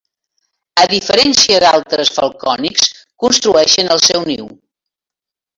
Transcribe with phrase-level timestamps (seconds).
[0.83, 2.89] A diferència d'altres falcònids
[3.25, 4.53] construeixen el seu niu.